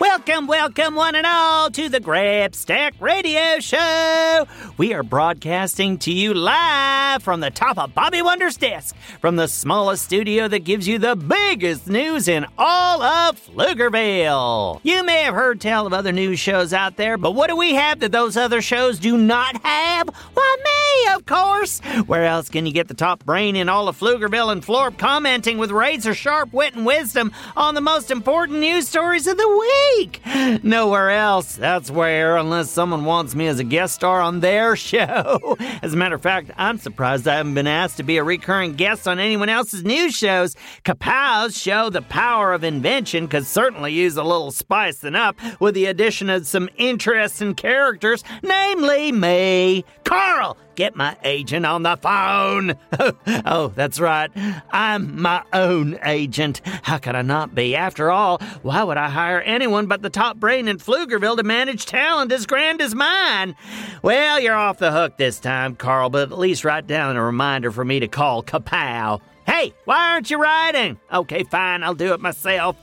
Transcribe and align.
Welcome, 0.00 0.46
welcome, 0.46 0.94
one 0.94 1.14
and 1.14 1.26
all, 1.26 1.70
to 1.72 1.90
the 1.90 2.00
Grabstack 2.00 2.92
Radio 3.00 3.60
Show. 3.60 4.46
We 4.78 4.94
are 4.94 5.02
broadcasting 5.02 5.98
to 5.98 6.10
you 6.10 6.32
live 6.32 7.22
from 7.22 7.40
the 7.40 7.50
top 7.50 7.76
of 7.76 7.94
Bobby 7.94 8.22
Wonder's 8.22 8.56
desk, 8.56 8.96
from 9.20 9.36
the 9.36 9.46
smallest 9.46 10.02
studio 10.02 10.48
that 10.48 10.60
gives 10.60 10.88
you 10.88 10.98
the 10.98 11.16
biggest 11.16 11.86
news 11.86 12.28
in 12.28 12.46
all 12.56 13.02
of 13.02 13.38
Pflugerville. 13.46 14.80
You 14.84 15.04
may 15.04 15.20
have 15.24 15.34
heard 15.34 15.60
tell 15.60 15.86
of 15.86 15.92
other 15.92 16.12
news 16.12 16.40
shows 16.40 16.72
out 16.72 16.96
there, 16.96 17.18
but 17.18 17.32
what 17.32 17.48
do 17.48 17.56
we 17.56 17.74
have 17.74 18.00
that 18.00 18.10
those 18.10 18.38
other 18.38 18.62
shows 18.62 18.98
do 18.98 19.18
not 19.18 19.62
have? 19.62 20.08
Why, 20.32 20.56
me, 20.64 21.14
of 21.14 21.26
course. 21.26 21.80
Where 22.06 22.24
else 22.24 22.48
can 22.48 22.64
you 22.64 22.72
get 22.72 22.88
the 22.88 22.94
top 22.94 23.22
brain 23.26 23.54
in 23.54 23.68
all 23.68 23.86
of 23.86 24.00
Pflugerville 24.00 24.50
and 24.50 24.64
Florp 24.64 24.96
commenting 24.96 25.58
with 25.58 25.70
razor 25.70 26.14
sharp 26.14 26.54
wit 26.54 26.74
and 26.74 26.86
wisdom 26.86 27.32
on 27.54 27.74
the 27.74 27.82
most 27.82 28.10
important 28.10 28.60
news 28.60 28.88
stories 28.88 29.26
of 29.26 29.36
the 29.36 29.46
week? 29.46 29.89
Week. 29.96 30.20
Nowhere 30.62 31.10
else. 31.10 31.56
That's 31.56 31.90
where, 31.90 32.36
unless 32.36 32.70
someone 32.70 33.04
wants 33.04 33.34
me 33.34 33.46
as 33.46 33.58
a 33.58 33.64
guest 33.64 33.94
star 33.94 34.20
on 34.20 34.40
their 34.40 34.76
show. 34.90 35.56
As 35.82 35.94
a 35.94 35.96
matter 35.96 36.14
of 36.14 36.22
fact, 36.22 36.50
I'm 36.56 36.78
surprised 36.78 37.26
I 37.26 37.36
haven't 37.36 37.54
been 37.54 37.66
asked 37.66 37.96
to 37.98 38.02
be 38.02 38.16
a 38.16 38.24
recurring 38.24 38.74
guest 38.74 39.06
on 39.06 39.18
anyone 39.18 39.48
else's 39.48 39.84
news 39.84 40.14
shows. 40.14 40.54
Kapow's 40.84 41.56
show, 41.58 41.90
The 41.90 42.02
Power 42.02 42.52
of 42.52 42.64
Invention, 42.64 43.28
could 43.28 43.46
certainly 43.46 43.92
use 43.92 44.16
a 44.16 44.22
little 44.22 44.50
spicing 44.50 45.14
up 45.14 45.36
with 45.60 45.74
the 45.74 45.86
addition 45.86 46.30
of 46.30 46.46
some 46.46 46.68
interesting 46.76 47.54
characters, 47.54 48.24
namely 48.42 49.12
me, 49.12 49.84
Carl 50.10 50.56
get 50.74 50.96
my 50.96 51.16
agent 51.22 51.64
on 51.64 51.84
the 51.84 51.96
phone. 51.96 52.74
oh, 53.46 53.72
that's 53.76 54.00
right. 54.00 54.28
I'm 54.72 55.22
my 55.22 55.44
own 55.52 56.00
agent. 56.04 56.62
How 56.82 56.98
could 56.98 57.14
I 57.14 57.22
not 57.22 57.54
be? 57.54 57.76
After 57.76 58.10
all, 58.10 58.38
why 58.62 58.82
would 58.82 58.96
I 58.96 59.08
hire 59.08 59.40
anyone 59.40 59.86
but 59.86 60.02
the 60.02 60.10
top 60.10 60.38
brain 60.38 60.66
in 60.66 60.78
Pflugerville 60.78 61.36
to 61.36 61.44
manage 61.44 61.86
talent 61.86 62.32
as 62.32 62.44
grand 62.44 62.80
as 62.80 62.92
mine? 62.92 63.54
Well, 64.02 64.40
you're 64.40 64.56
off 64.56 64.78
the 64.78 64.90
hook 64.90 65.16
this 65.16 65.38
time, 65.38 65.76
Carl, 65.76 66.10
but 66.10 66.32
at 66.32 66.36
least 66.36 66.64
write 66.64 66.88
down 66.88 67.14
a 67.16 67.22
reminder 67.22 67.70
for 67.70 67.84
me 67.84 68.00
to 68.00 68.08
call 68.08 68.42
Kapow. 68.42 69.20
Hey, 69.60 69.74
why 69.84 70.12
aren't 70.12 70.30
you 70.30 70.40
riding? 70.40 70.98
Okay, 71.12 71.42
fine, 71.42 71.82
I'll 71.82 71.92
do 71.92 72.14
it 72.14 72.20
myself. 72.20 72.76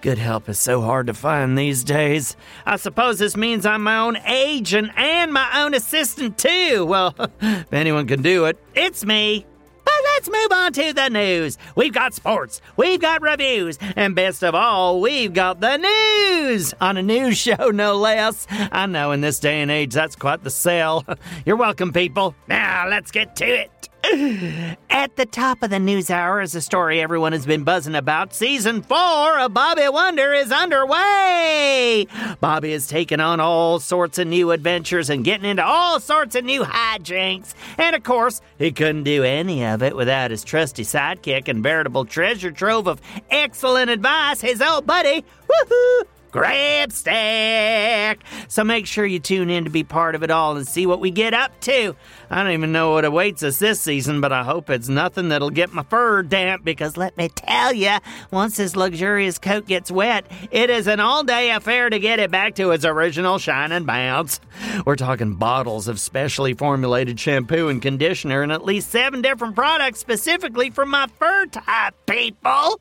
Good 0.00 0.16
help 0.16 0.48
is 0.48 0.58
so 0.58 0.80
hard 0.80 1.08
to 1.08 1.12
find 1.12 1.58
these 1.58 1.84
days. 1.84 2.38
I 2.64 2.76
suppose 2.76 3.18
this 3.18 3.36
means 3.36 3.66
I'm 3.66 3.82
my 3.82 3.98
own 3.98 4.16
agent 4.16 4.92
and 4.96 5.30
my 5.30 5.62
own 5.62 5.74
assistant, 5.74 6.38
too. 6.38 6.86
Well, 6.86 7.14
if 7.42 7.70
anyone 7.70 8.06
can 8.06 8.22
do 8.22 8.46
it, 8.46 8.56
it's 8.74 9.04
me. 9.04 9.44
But 9.84 9.94
let's 10.14 10.30
move 10.30 10.52
on 10.52 10.72
to 10.72 10.94
the 10.94 11.10
news. 11.10 11.58
We've 11.76 11.92
got 11.92 12.14
sports, 12.14 12.62
we've 12.78 12.98
got 12.98 13.20
reviews, 13.20 13.78
and 13.94 14.14
best 14.14 14.42
of 14.42 14.54
all, 14.54 15.02
we've 15.02 15.34
got 15.34 15.60
the 15.60 15.76
news 15.76 16.72
on 16.80 16.96
a 16.96 17.02
news 17.02 17.36
show, 17.46 17.68
no 17.68 17.96
less. 17.96 18.46
I 18.50 18.86
know 18.86 19.12
in 19.12 19.20
this 19.20 19.38
day 19.38 19.60
and 19.60 19.70
age, 19.70 19.92
that's 19.92 20.16
quite 20.16 20.42
the 20.44 20.50
sell. 20.50 21.04
You're 21.44 21.56
welcome, 21.56 21.92
people. 21.92 22.34
Now, 22.48 22.88
let's 22.88 23.10
get 23.10 23.36
to 23.36 23.44
it. 23.44 23.81
At 24.04 25.14
the 25.16 25.26
top 25.26 25.62
of 25.62 25.70
the 25.70 25.78
news 25.78 26.10
hour 26.10 26.40
is 26.40 26.54
a 26.56 26.60
story 26.60 27.00
everyone 27.00 27.32
has 27.32 27.46
been 27.46 27.62
buzzing 27.62 27.94
about. 27.94 28.34
Season 28.34 28.82
four 28.82 29.38
of 29.38 29.54
Bobby 29.54 29.88
Wonder 29.88 30.32
is 30.32 30.50
underway. 30.50 32.06
Bobby 32.40 32.72
is 32.72 32.88
taking 32.88 33.20
on 33.20 33.38
all 33.38 33.78
sorts 33.78 34.18
of 34.18 34.26
new 34.26 34.50
adventures 34.50 35.08
and 35.08 35.24
getting 35.24 35.48
into 35.48 35.64
all 35.64 36.00
sorts 36.00 36.34
of 36.34 36.44
new 36.44 36.62
hijinks. 36.64 37.54
And 37.78 37.94
of 37.94 38.02
course, 38.02 38.40
he 38.58 38.72
couldn't 38.72 39.04
do 39.04 39.22
any 39.22 39.64
of 39.64 39.82
it 39.82 39.94
without 39.94 40.32
his 40.32 40.42
trusty 40.42 40.82
sidekick 40.82 41.46
and 41.46 41.62
veritable 41.62 42.04
treasure 42.04 42.50
trove 42.50 42.88
of 42.88 43.00
excellent 43.30 43.88
advice, 43.88 44.40
his 44.40 44.60
old 44.60 44.84
buddy, 44.84 45.24
woohoo, 45.48 46.02
Grabstack. 46.32 48.20
So 48.48 48.64
make 48.64 48.86
sure 48.86 49.04
you 49.04 49.18
tune 49.18 49.50
in 49.50 49.64
to 49.64 49.70
be 49.70 49.84
part 49.84 50.14
of 50.14 50.22
it 50.22 50.30
all 50.30 50.56
and 50.56 50.66
see 50.66 50.86
what 50.86 51.00
we 51.00 51.10
get 51.10 51.34
up 51.34 51.60
to. 51.60 51.94
I 52.30 52.42
don't 52.42 52.52
even 52.52 52.72
know 52.72 52.92
what 52.92 53.04
awaits 53.04 53.42
us 53.42 53.58
this 53.58 53.80
season, 53.80 54.22
but 54.22 54.32
I 54.32 54.42
hope 54.42 54.70
it's 54.70 54.88
nothing 54.88 55.28
that'll 55.28 55.50
get 55.50 55.72
my 55.72 55.82
fur 55.82 56.22
damp 56.22 56.64
because 56.64 56.96
let 56.96 57.16
me 57.18 57.28
tell 57.28 57.74
you, 57.74 57.98
once 58.30 58.56
this 58.56 58.74
luxurious 58.74 59.38
coat 59.38 59.66
gets 59.66 59.90
wet, 59.90 60.24
it 60.50 60.70
is 60.70 60.86
an 60.86 61.00
all 61.00 61.22
day 61.22 61.50
affair 61.50 61.90
to 61.90 61.98
get 61.98 62.18
it 62.18 62.30
back 62.30 62.54
to 62.54 62.70
its 62.70 62.86
original 62.86 63.38
shine 63.38 63.70
and 63.70 63.86
bounce. 63.86 64.40
We're 64.86 64.96
talking 64.96 65.34
bottles 65.34 65.86
of 65.86 66.00
specially 66.00 66.54
formulated 66.54 67.20
shampoo 67.20 67.68
and 67.68 67.82
conditioner 67.82 68.42
and 68.42 68.52
at 68.52 68.64
least 68.64 68.90
seven 68.90 69.20
different 69.20 69.54
products 69.54 69.98
specifically 69.98 70.70
for 70.70 70.86
my 70.86 71.06
fur 71.18 71.46
type, 71.46 71.94
people. 72.06 72.80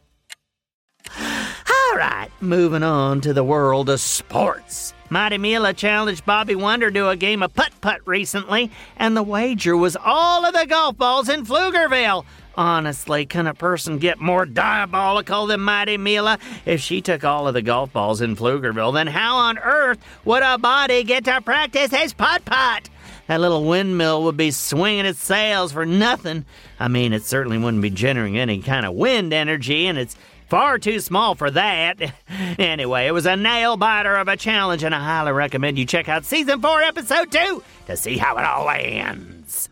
All 1.20 1.98
right, 1.98 2.30
moving 2.40 2.84
on 2.84 3.22
to 3.22 3.34
the 3.34 3.44
world 3.44 3.90
of 3.90 4.00
sports. 4.00 4.94
Mighty 5.10 5.38
Mila 5.38 5.74
challenged 5.74 6.26
Bobby 6.26 6.56
Wonder 6.56 6.90
to 6.90 7.10
a 7.10 7.18
game 7.18 7.44
of 7.44 7.54
putt 7.54 7.74
putt 7.82 8.00
recently, 8.06 8.72
and 8.96 9.16
the 9.16 9.24
wager 9.24 9.76
was 9.76 9.98
all 9.98 10.46
of 10.46 10.54
the 10.54 10.66
golf 10.66 10.98
balls 10.98 11.28
in 11.28 11.46
Pflugerville. 11.46 12.24
Honestly, 12.56 13.26
can 13.26 13.48
a 13.48 13.54
person 13.54 13.98
get 13.98 14.20
more 14.20 14.46
diabolical 14.46 15.48
than 15.48 15.60
Mighty 15.62 15.98
Mila? 15.98 16.40
If 16.66 16.80
she 16.80 17.02
took 17.02 17.24
all 17.24 17.48
of 17.48 17.54
the 17.54 17.62
golf 17.62 17.92
balls 17.92 18.22
in 18.22 18.36
Pflugerville, 18.36 18.94
then 18.94 19.08
how 19.08 19.38
on 19.38 19.58
earth 19.58 20.00
would 20.24 20.44
a 20.44 20.58
body 20.58 21.04
get 21.04 21.26
to 21.26 21.42
practice 21.42 21.92
his 21.92 22.14
putt 22.14 22.46
putt? 22.46 22.90
That 23.28 23.40
little 23.40 23.64
windmill 23.66 24.24
would 24.24 24.36
be 24.36 24.52
swinging 24.52 25.06
its 25.06 25.24
sails 25.24 25.72
for 25.72 25.86
nothing. 25.86 26.46
I 26.80 26.88
mean, 26.90 27.14
it 27.14 27.24
certainly 27.24 27.58
wouldn't 27.58 27.82
be 27.82 27.90
generating 27.90 28.38
any 28.38 28.62
kind 28.62 28.86
of 28.86 28.94
wind 28.94 29.32
energy, 29.32 29.88
and 29.88 29.98
it's 29.98 30.18
Far 30.52 30.80
too 30.80 31.00
small 31.00 31.34
for 31.36 31.50
that. 31.52 31.98
Anyway, 32.60 33.08
it 33.08 33.12
was 33.12 33.26
a 33.26 33.36
nail 33.38 33.78
biter 33.78 34.16
of 34.16 34.28
a 34.28 34.36
challenge, 34.36 34.84
and 34.84 34.94
I 34.94 35.00
highly 35.00 35.32
recommend 35.32 35.80
you 35.80 35.86
check 35.86 36.10
out 36.10 36.26
season 36.26 36.62
4, 36.62 36.82
episode 36.82 37.32
2 37.32 37.64
to 37.88 37.98
see 37.98 38.18
how 38.18 38.38
it 38.38 38.46
all 38.46 38.70
ends. 38.70 39.70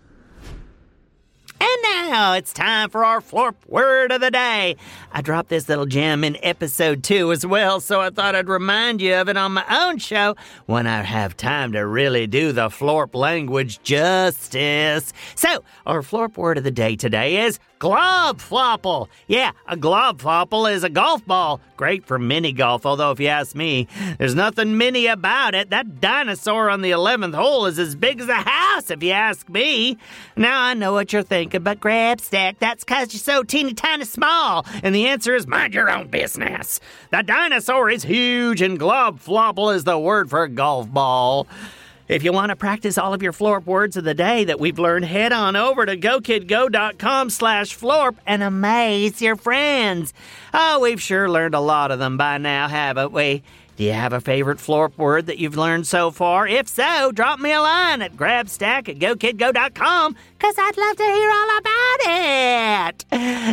And 1.62 1.84
now 1.84 2.34
it's 2.34 2.54
time 2.54 2.90
for 2.90 3.04
our 3.04 3.20
Florp 3.20 3.56
word 3.68 4.14
of 4.14 4.22
the 4.22 4.32
day. 4.32 4.78
I 5.12 5.22
dropped 5.22 5.50
this 5.50 5.68
little 5.68 5.86
gem 5.86 6.24
in 6.24 6.38
episode 6.42 7.04
two 7.04 7.34
as 7.34 7.46
well, 7.46 7.82
so 7.82 8.00
I 8.00 8.12
thought 8.12 8.34
I'd 8.34 8.48
remind 8.48 9.02
you 9.02 9.16
of 9.16 9.28
it 9.28 9.36
on 9.36 9.52
my 9.52 9.66
own 9.70 9.98
show 9.98 10.38
when 10.68 10.88
I 10.88 11.02
have 11.02 11.36
time 11.36 11.74
to 11.74 11.86
really 11.86 12.28
do 12.28 12.54
the 12.54 12.70
Florp 12.70 13.14
language 13.14 13.84
justice. 13.84 15.12
So, 15.36 15.64
our 15.86 16.02
Florp 16.02 16.38
word 16.38 16.58
of 16.58 16.64
the 16.64 16.72
day 16.72 16.96
today 16.96 17.46
is 17.46 17.60
Globflopple. 17.80 19.08
Yeah, 19.28 19.52
a 19.66 19.78
globflopple 19.78 20.70
is 20.70 20.84
a 20.84 20.90
golf 20.90 21.26
ball. 21.26 21.62
Great 21.78 22.04
for 22.04 22.20
mini 22.20 22.52
golf, 22.52 22.86
although 22.86 23.12
if 23.12 23.22
you 23.22 23.28
ask 23.28 23.56
me, 23.56 23.88
there's 24.18 24.36
nothing 24.36 24.78
mini 24.78 25.08
about 25.08 25.56
it. 25.56 25.70
That 25.70 26.02
dinosaur 26.02 26.70
on 26.70 26.82
the 26.82 26.92
11th 26.92 27.36
hole 27.36 27.68
is 27.68 27.80
as 27.80 27.96
big 27.96 28.20
as 28.20 28.28
a 28.28 28.34
house, 28.34 28.92
if 28.92 29.02
you 29.02 29.12
ask 29.12 29.48
me. 29.48 29.98
Now 30.36 30.62
I 30.62 30.74
know 30.74 30.92
what 30.92 31.14
you're 31.14 31.24
thinking, 31.24 31.64
but 31.64 31.80
Grabstack, 31.80 32.60
that's 32.60 32.84
because 32.84 33.14
you're 33.14 33.22
so 33.22 33.44
teeny 33.44 33.74
tiny 33.74 34.04
small. 34.04 34.66
And 34.84 34.94
the 34.94 35.08
answer 35.08 35.34
is 35.34 35.48
mind 35.48 35.74
your 35.74 35.90
own 35.90 36.10
business. 36.10 36.82
The 37.12 37.24
dinosaur 37.24 37.90
is 37.90 38.04
huge, 38.04 38.62
and 38.62 38.78
globflopple 38.78 39.74
is 39.74 39.86
the 39.86 39.98
word 39.98 40.30
for 40.30 40.44
a 40.44 40.50
golf 40.50 40.92
ball. 40.92 41.48
If 42.10 42.24
you 42.24 42.34
want 42.34 42.50
to 42.50 42.56
practice 42.56 42.98
all 42.98 43.14
of 43.14 43.22
your 43.22 43.34
Florp 43.34 43.68
words 43.68 43.96
of 43.96 44.04
the 44.04 44.16
day 44.16 44.44
that 44.46 44.60
we've 44.60 44.80
learned, 44.80 45.06
head 45.06 45.32
on 45.32 45.56
over 45.56 45.86
to 45.86 45.96
gokidgo.com 45.96 47.30
slash 47.30 47.78
Florp 47.78 48.16
and 48.26 48.42
amaze 48.42 49.22
your 49.22 49.36
friends. 49.36 50.12
Oh, 50.52 50.80
we've 50.80 51.00
sure 51.00 51.30
learned 51.30 51.54
a 51.54 51.60
lot 51.60 51.92
of 51.92 52.00
them 52.00 52.18
by 52.18 52.40
now, 52.40 52.68
haven't 52.68 53.12
we? 53.12 53.44
Do 53.78 53.84
you 53.84 53.92
have 53.92 54.12
a 54.12 54.22
favorite 54.22 54.58
Florp 54.58 54.98
word 54.98 55.28
that 55.28 55.38
you've 55.38 55.56
learned 55.56 55.86
so 55.86 56.10
far? 56.10 56.48
If 56.48 56.68
so, 56.68 57.12
drop 57.12 57.40
me 57.40 57.54
a 57.54 57.62
line 57.62 58.02
at 58.02 58.16
grabstack 58.16 58.90
at 58.90 58.98
gokidgo.com 58.98 60.16
because 60.36 60.56
I'd 60.58 60.78
love 60.78 60.96
to 60.98 61.04
hear 61.04 61.30
all 61.30 61.58
about 61.60 62.00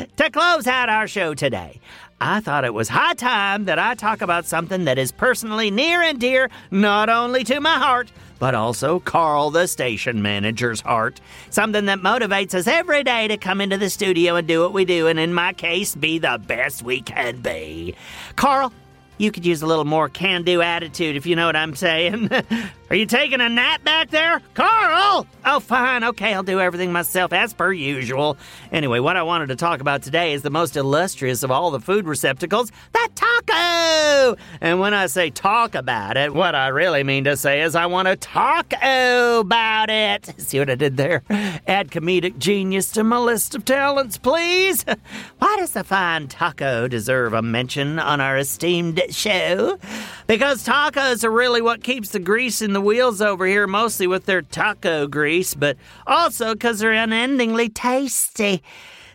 it. 0.08 0.16
To 0.16 0.30
close 0.30 0.66
out 0.66 0.88
our 0.88 1.06
show 1.06 1.34
today, 1.34 1.78
I 2.22 2.40
thought 2.40 2.64
it 2.64 2.72
was 2.72 2.88
high 2.88 3.12
time 3.12 3.66
that 3.66 3.78
I 3.78 3.94
talk 3.94 4.22
about 4.22 4.46
something 4.46 4.86
that 4.86 4.96
is 4.96 5.12
personally 5.12 5.70
near 5.70 6.00
and 6.00 6.18
dear 6.18 6.48
not 6.70 7.10
only 7.10 7.44
to 7.44 7.60
my 7.60 7.78
heart, 7.78 8.10
but 8.38 8.54
also 8.54 9.00
Carl, 9.00 9.50
the 9.50 9.66
station 9.66 10.22
manager's 10.22 10.80
heart. 10.80 11.20
Something 11.50 11.86
that 11.86 12.00
motivates 12.00 12.54
us 12.54 12.66
every 12.66 13.04
day 13.04 13.28
to 13.28 13.36
come 13.36 13.60
into 13.60 13.78
the 13.78 13.90
studio 13.90 14.36
and 14.36 14.46
do 14.46 14.62
what 14.62 14.72
we 14.72 14.84
do, 14.84 15.06
and 15.06 15.18
in 15.18 15.34
my 15.34 15.52
case, 15.52 15.94
be 15.94 16.18
the 16.18 16.40
best 16.46 16.82
we 16.82 17.00
can 17.00 17.40
be. 17.40 17.94
Carl, 18.36 18.72
you 19.18 19.32
could 19.32 19.46
use 19.46 19.62
a 19.62 19.66
little 19.66 19.84
more 19.84 20.08
can 20.08 20.42
do 20.42 20.60
attitude 20.60 21.16
if 21.16 21.26
you 21.26 21.36
know 21.36 21.46
what 21.46 21.56
I'm 21.56 21.74
saying. 21.74 22.30
Are 22.88 22.94
you 22.94 23.06
taking 23.06 23.40
a 23.40 23.48
nap 23.48 23.82
back 23.82 24.10
there? 24.10 24.40
Carl! 24.54 25.26
Oh, 25.44 25.58
fine. 25.58 26.04
Okay, 26.04 26.32
I'll 26.32 26.44
do 26.44 26.60
everything 26.60 26.92
myself 26.92 27.32
as 27.32 27.52
per 27.52 27.72
usual. 27.72 28.36
Anyway, 28.70 29.00
what 29.00 29.16
I 29.16 29.24
wanted 29.24 29.48
to 29.48 29.56
talk 29.56 29.80
about 29.80 30.04
today 30.04 30.34
is 30.34 30.42
the 30.42 30.50
most 30.50 30.76
illustrious 30.76 31.42
of 31.42 31.50
all 31.50 31.72
the 31.72 31.80
food 31.80 32.06
receptacles, 32.06 32.70
the 32.92 33.08
taco! 33.16 34.36
And 34.60 34.78
when 34.78 34.94
I 34.94 35.06
say 35.06 35.30
talk 35.30 35.74
about 35.74 36.16
it, 36.16 36.32
what 36.32 36.54
I 36.54 36.68
really 36.68 37.02
mean 37.02 37.24
to 37.24 37.36
say 37.36 37.62
is 37.62 37.74
I 37.74 37.86
want 37.86 38.06
to 38.06 38.14
talk 38.14 38.72
about 38.72 39.90
it. 39.90 40.32
See 40.38 40.60
what 40.60 40.70
I 40.70 40.76
did 40.76 40.96
there? 40.96 41.24
Add 41.66 41.90
comedic 41.90 42.38
genius 42.38 42.92
to 42.92 43.02
my 43.02 43.18
list 43.18 43.56
of 43.56 43.64
talents, 43.64 44.16
please. 44.16 44.84
Why 45.40 45.56
does 45.58 45.72
the 45.72 45.82
fine 45.82 46.28
taco 46.28 46.86
deserve 46.86 47.32
a 47.32 47.42
mention 47.42 47.98
on 47.98 48.20
our 48.20 48.36
esteemed 48.36 49.02
show? 49.10 49.78
Because 50.26 50.66
tacos 50.66 51.22
are 51.22 51.30
really 51.30 51.62
what 51.62 51.84
keeps 51.84 52.08
the 52.10 52.18
grease 52.18 52.60
in 52.60 52.72
the 52.72 52.80
wheels 52.80 53.20
over 53.20 53.46
here, 53.46 53.68
mostly 53.68 54.08
with 54.08 54.26
their 54.26 54.42
taco 54.42 55.06
grease, 55.06 55.54
but 55.54 55.76
also 56.04 56.52
because 56.54 56.80
they're 56.80 56.92
unendingly 56.92 57.68
tasty. 57.68 58.60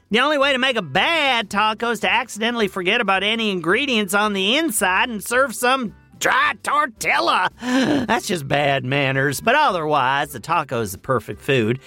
The 0.09 0.19
only 0.21 0.37
way 0.37 0.53
to 0.53 0.57
make 0.57 0.77
a 0.77 0.81
bad 0.81 1.49
taco 1.49 1.91
is 1.91 1.99
to 2.01 2.11
accidentally 2.11 2.69
forget 2.69 3.01
about 3.01 3.23
any 3.23 3.51
ingredients 3.51 4.13
on 4.13 4.31
the 4.31 4.55
inside 4.55 5.09
and 5.09 5.21
serve 5.21 5.53
some 5.53 5.93
dry 6.19 6.53
tortilla. 6.63 7.49
That's 7.61 8.27
just 8.27 8.47
bad 8.47 8.85
manners, 8.85 9.41
but 9.41 9.55
otherwise, 9.55 10.31
the 10.31 10.39
taco 10.39 10.79
is 10.79 10.93
the 10.93 10.97
perfect 10.97 11.41
food. 11.41 11.79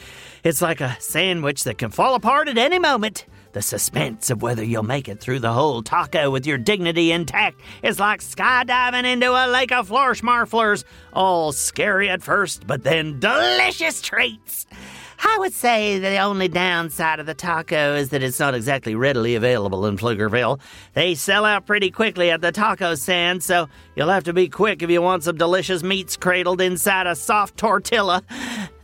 It's 0.42 0.60
like 0.60 0.82
a 0.82 0.98
sandwich 1.00 1.64
that 1.64 1.78
can 1.78 1.90
fall 1.90 2.14
apart 2.14 2.48
at 2.48 2.58
any 2.58 2.78
moment. 2.78 3.24
The 3.54 3.62
suspense 3.62 4.30
of 4.30 4.42
whether 4.42 4.64
you'll 4.64 4.82
make 4.82 5.08
it 5.08 5.20
through 5.20 5.38
the 5.38 5.52
whole 5.52 5.80
taco 5.80 6.28
with 6.28 6.44
your 6.44 6.58
dignity 6.58 7.12
intact 7.12 7.60
is 7.84 8.00
like 8.00 8.20
skydiving 8.20 9.04
into 9.04 9.30
a 9.30 9.46
lake 9.46 9.70
of 9.70 9.88
florschmarflers. 9.88 10.82
All 11.12 11.52
scary 11.52 12.10
at 12.10 12.20
first, 12.20 12.66
but 12.66 12.82
then 12.82 13.20
delicious 13.20 14.02
treats. 14.02 14.66
I 15.24 15.38
would 15.38 15.52
say 15.52 16.00
the 16.00 16.18
only 16.18 16.48
downside 16.48 17.20
of 17.20 17.26
the 17.26 17.34
taco 17.34 17.94
is 17.94 18.08
that 18.08 18.24
it's 18.24 18.40
not 18.40 18.56
exactly 18.56 18.96
readily 18.96 19.36
available 19.36 19.86
in 19.86 19.96
Pflugerville. 19.96 20.58
They 20.94 21.14
sell 21.14 21.44
out 21.44 21.64
pretty 21.64 21.92
quickly 21.92 22.32
at 22.32 22.40
the 22.40 22.50
taco 22.50 22.96
stand, 22.96 23.44
so 23.44 23.68
you'll 23.94 24.08
have 24.08 24.24
to 24.24 24.32
be 24.32 24.48
quick 24.48 24.82
if 24.82 24.90
you 24.90 25.00
want 25.00 25.22
some 25.22 25.36
delicious 25.36 25.84
meats 25.84 26.16
cradled 26.16 26.60
inside 26.60 27.06
a 27.06 27.14
soft 27.14 27.56
tortilla. 27.56 28.24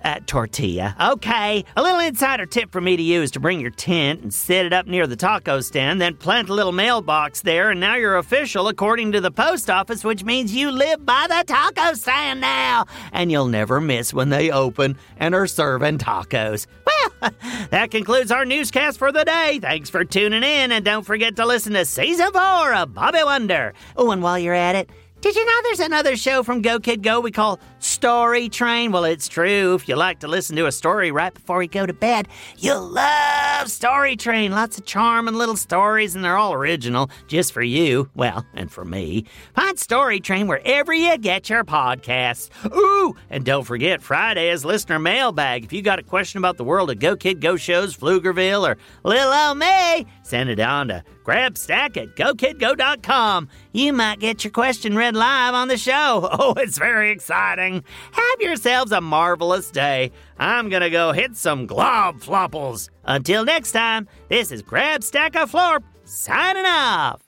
Uh, 0.05 0.19
tortilla. 0.27 0.97
Okay, 1.01 1.65
a 1.77 1.83
little 1.83 2.01
insider 2.01 2.47
tip 2.47 2.71
for 2.73 2.81
me 2.81 2.97
to 2.97 3.03
use 3.03 3.31
to 3.33 3.41
bring 3.41 3.61
your 3.61 3.71
tent 3.71 4.23
and 4.23 4.33
set 4.33 4.65
it 4.65 4.73
up 4.73 4.87
near 4.87 5.07
the 5.07 5.17
taco 5.17 5.61
stand, 5.61 6.01
then 6.01 6.17
plant 6.17 6.49
a 6.49 6.55
little 6.55 6.73
mailbox 6.73 7.43
there, 7.43 7.71
and 7.71 7.81
now 7.81 7.97
you're 7.97 8.17
official 8.17 8.69
according 8.69 9.13
to 9.13 9.21
the 9.21 9.31
post 9.31 9.69
office, 9.69 10.03
which 10.05 10.25
means 10.25 10.55
you 10.55 10.71
live 10.71 11.05
by 11.05 11.27
the 11.29 11.45
taco 11.47 11.95
stand 11.95 12.41
now, 12.41 12.87
and 13.13 13.31
you'll 13.31 13.47
never 13.47 13.81
miss 13.81 14.15
when 14.15 14.31
they 14.31 14.51
open 14.51 14.97
and 15.19 15.35
are 15.35 15.47
serving 15.47 15.99
tacos. 15.99 16.67
Well, 17.23 17.31
that 17.71 17.91
concludes 17.91 18.31
our 18.33 18.45
newscast 18.45 18.99
for 18.99 19.13
the 19.13 19.25
day. 19.25 19.59
Thanks 19.61 19.91
for 19.91 20.05
tuning 20.05 20.43
in, 20.43 20.73
and 20.73 20.85
don't 20.85 21.05
forget 21.05 21.37
to 21.37 21.47
listen 21.47 21.73
to 21.75 21.85
season 21.85 22.33
four 22.33 22.75
of 22.75 22.95
Bobby 22.95 23.23
Wonder. 23.23 23.75
Oh, 23.97 24.11
and 24.11 24.23
while 24.23 24.39
you're 24.39 24.55
at 24.55 24.75
it, 24.75 24.91
did 25.21 25.37
you 25.37 25.45
know 25.45 25.61
there's 25.65 25.81
another 25.81 26.17
show 26.17 26.43
from 26.43 26.63
Go 26.63 26.81
Kid 26.81 27.03
Go 27.03 27.21
we 27.21 27.31
call 27.31 27.61
Story 27.79 28.49
Train? 28.49 28.91
Well, 28.91 29.05
it's 29.05 29.29
true. 29.29 29.75
If 29.75 29.89
you 29.89 29.97
like 29.97 30.21
to 30.21 30.29
listen 30.29 30.57
to 30.57 30.67
a 30.67 30.73
story 30.73 31.11
right 31.11 31.33
before 31.35 31.63
you 31.63 31.69
go 31.69 31.85
to 31.85 31.93
bed, 31.93 32.29
you'll 32.57 32.89
love 32.89 33.71
Story 33.71 34.17
Train. 34.17 34.53
Lots 34.53 34.79
of 34.79 34.87
charming 34.87 35.35
little 35.35 35.57
stories, 35.57 36.15
and 36.15 36.25
they're 36.25 36.37
all 36.37 36.55
original 36.55 37.11
just 37.27 37.53
for 37.53 37.63
you. 37.63 38.09
Well, 38.15 38.47
and 38.55 38.73
for 38.73 38.85
me. 38.85 39.27
Find 39.55 39.79
Story 39.79 40.21
Train 40.21 40.47
wherever 40.47 40.95
you 40.95 41.19
get 41.19 41.51
your 41.51 41.65
podcasts. 41.65 42.49
Ooh, 42.75 43.15
and 43.29 43.45
don't 43.45 43.65
forget, 43.65 44.01
Friday 44.03 44.49
is 44.49 44.65
listener 44.65 44.99
mailbag. 44.99 45.65
If 45.65 45.73
you 45.73 45.83
got 45.83 45.99
a 45.99 46.03
question 46.03 46.39
about 46.39 46.57
the 46.57 46.65
world 46.65 46.91
of 46.91 46.99
Go 46.99 47.15
Kid 47.15 47.41
Go 47.41 47.57
shows, 47.57 47.95
Pflugerville, 47.95 48.67
or 48.67 48.79
Little 49.05 49.33
Old 49.33 49.59
Me, 49.59 50.07
send 50.31 50.49
it 50.49 50.61
on 50.61 50.89
to 50.89 51.03
grabstack 51.25 51.97
at 51.97 52.15
gokidgo.com. 52.15 53.49
You 53.73 53.93
might 53.93 54.21
get 54.21 54.45
your 54.45 54.53
question 54.53 54.95
read 54.95 55.17
live 55.17 55.55
on 55.55 55.69
the 55.69 55.77
show. 55.77 56.29
Oh, 56.43 56.55
it's 56.57 56.79
very 56.79 57.11
exciting. 57.11 57.85
Have 58.13 58.41
yourselves 58.41 58.93
a 58.93 59.01
marvelous 59.01 59.71
day. 59.71 60.11
I'm 60.39 60.69
going 60.71 60.81
to 60.83 60.89
go 60.89 61.13
hit 61.13 61.37
some 61.37 61.67
glob 61.67 62.21
flopples. 62.21 62.89
Until 63.05 63.45
next 63.45 63.73
time, 63.73 64.09
this 64.29 64.51
is 64.53 64.63
Grabstack 64.63 65.37
of 65.37 65.51
Florp 65.51 65.83
signing 66.05 66.65
off. 66.65 67.21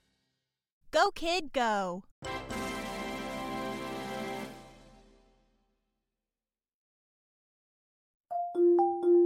Go, 0.92 1.10
kid, 1.10 1.52
go. 1.52 2.04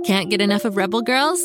Can't 0.05 0.31
get 0.31 0.41
enough 0.41 0.65
of 0.65 0.77
Rebel 0.77 1.03
Girls? 1.03 1.45